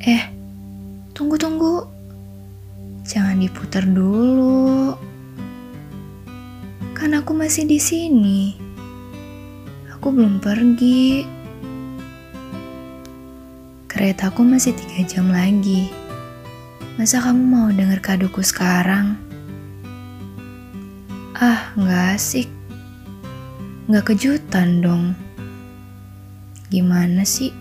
Eh, 0.00 0.24
tunggu 1.12 1.36
tunggu. 1.36 1.84
Jangan 3.04 3.36
diputar 3.36 3.84
dulu. 3.84 4.96
Kan 6.96 7.12
aku 7.12 7.36
masih 7.36 7.68
di 7.68 7.76
sini. 7.76 8.56
Aku 9.92 10.08
belum 10.08 10.40
pergi. 10.40 11.28
Keretaku 13.92 14.40
masih 14.40 14.72
tiga 14.72 15.04
jam 15.04 15.28
lagi. 15.28 15.92
Masa 16.96 17.20
kamu 17.20 17.42
mau 17.44 17.68
denger 17.68 18.00
kaduku 18.00 18.40
sekarang? 18.40 19.20
Ah, 21.36 21.76
nggak 21.76 22.16
asik. 22.16 22.48
Nggak 23.84 24.16
kejutan 24.16 24.80
dong. 24.80 25.12
Gimana 26.72 27.20
sih? 27.28 27.59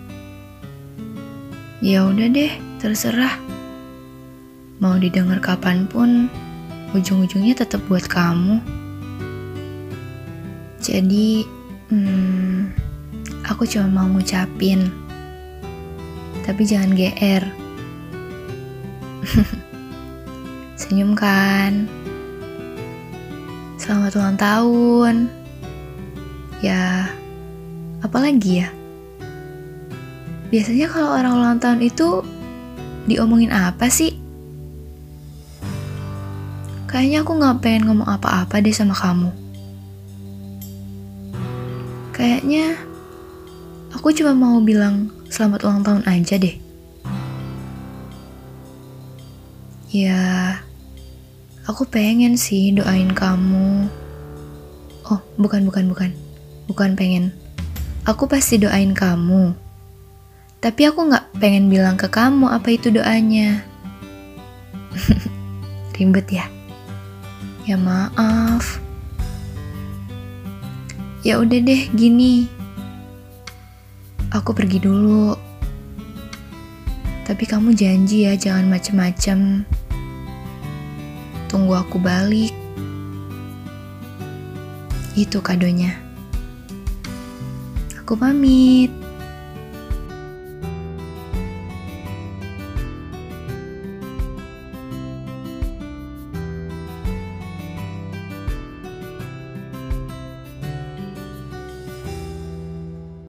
Ya 1.80 2.04
udah 2.04 2.28
deh, 2.28 2.52
terserah. 2.84 3.40
Mau 4.84 5.00
didengar 5.00 5.40
kapan 5.40 5.88
pun, 5.88 6.28
ujung-ujungnya 6.92 7.56
tetap 7.56 7.80
buat 7.88 8.04
kamu. 8.04 8.60
Jadi, 10.84 11.48
hmm, 11.88 12.76
aku 13.48 13.64
cuma 13.64 13.88
mau 13.88 14.12
ngucapin. 14.12 14.92
Tapi 16.44 16.62
jangan 16.68 16.92
GR. 16.92 17.44
Senyum 20.84 21.16
kan? 21.16 21.88
Selamat 23.80 24.20
ulang 24.20 24.36
tahun. 24.36 25.16
Ya, 26.60 27.08
apalagi 28.04 28.68
ya? 28.68 28.79
Biasanya 30.50 30.90
kalau 30.90 31.14
orang 31.14 31.34
ulang 31.38 31.58
tahun 31.62 31.86
itu 31.86 32.26
diomongin 33.06 33.54
apa 33.54 33.86
sih? 33.86 34.18
Kayaknya 36.90 37.22
aku 37.22 37.32
gak 37.38 37.62
pengen 37.62 37.86
ngomong 37.86 38.10
apa-apa 38.10 38.58
deh 38.58 38.74
sama 38.74 38.98
kamu. 38.98 39.30
Kayaknya 42.18 42.82
aku 43.94 44.10
cuma 44.10 44.34
mau 44.34 44.58
bilang 44.58 45.14
selamat 45.30 45.70
ulang 45.70 45.86
tahun 45.86 46.04
aja 46.10 46.42
deh. 46.42 46.58
Ya, 49.94 50.58
aku 51.70 51.86
pengen 51.86 52.42
sih 52.42 52.74
doain 52.74 53.14
kamu. 53.14 53.86
Oh, 55.14 55.22
bukan, 55.38 55.70
bukan, 55.70 55.94
bukan. 55.94 56.10
Bukan 56.66 56.98
pengen. 56.98 57.38
Aku 58.10 58.26
pasti 58.26 58.58
doain 58.58 58.98
kamu. 58.98 59.69
Tapi 60.60 60.92
aku 60.92 61.08
gak 61.08 61.40
pengen 61.40 61.72
bilang 61.72 61.96
ke 61.96 62.12
kamu 62.12 62.52
apa 62.52 62.68
itu 62.76 62.92
doanya. 62.92 63.64
Ribet 65.96 66.28
ya? 66.28 66.52
Ya 67.64 67.80
maaf. 67.80 68.84
Ya 71.24 71.40
udah 71.40 71.60
deh, 71.64 71.88
gini. 71.96 72.52
Aku 74.36 74.52
pergi 74.52 74.84
dulu. 74.84 75.36
Tapi 77.24 77.44
kamu 77.48 77.72
janji 77.72 78.28
ya 78.28 78.36
jangan 78.36 78.68
macem-macem. 78.68 79.64
Tunggu 81.48 81.76
aku 81.80 82.04
balik. 82.04 82.52
Itu 85.16 85.40
kadonya. 85.40 85.96
Aku 88.04 88.20
pamit. 88.20 89.09